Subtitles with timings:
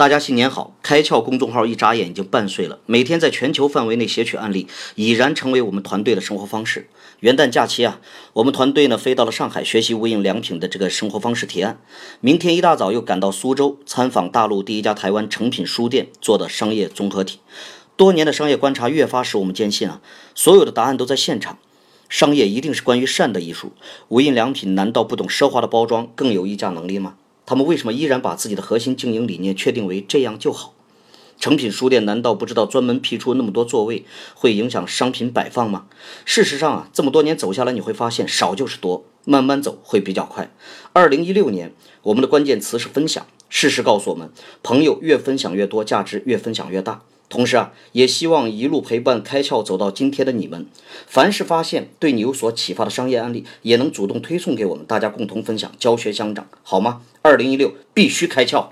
[0.00, 0.74] 大家新年好！
[0.82, 6.88] 开窍公众号一眨眼已经半岁了，每天在全球范围内撷取案例，已然成为我们团队的生活方式。
[7.18, 8.00] 元旦假期啊，
[8.32, 11.78] 我们团队呢飞到了上海学习无印良品的这个生活方式提案。
[12.22, 17.40] 明天一大早又赶到苏州参访大陆第一家台湾成品书店做的商业综合体。
[17.98, 20.00] 多年的商业观察越发使我们坚信啊，
[20.34, 21.58] 所有的答案都在现场。
[22.08, 23.72] 商业一定是关于善的艺术。
[24.08, 27.16] 无印良品难道不懂奢华的包装更有溢价能力吗？
[27.46, 30.74] 他们为什么依然把自己的核心经营理念确定为这样就好？
[31.38, 35.86] 诚品书店难道不知道专门辟出那么多座位会影响商品摆放吗？
[36.26, 40.52] 事实上啊，这么多年走下来，你会发现少就是多，慢慢走会比较快。
[40.92, 43.26] 二零一六年，我们的关键词是分享。
[43.48, 44.30] 事实告诉我们，
[44.62, 47.02] 朋友越分享越多，价值越分享越大。
[47.30, 50.66] 同时啊，也希望一路陪伴开窍走到今天的你们，
[51.06, 57.02] 凡是发现对你有所启发的商业案例，也能主动推送给我们，大家共同分享，教学相长，好吗？
[57.22, 58.70] 二零一六必须开窍。